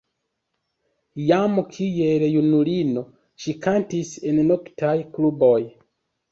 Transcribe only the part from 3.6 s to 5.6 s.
kantis en noktaj kluboj.